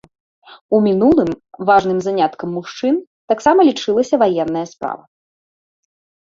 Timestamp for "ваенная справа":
4.23-5.03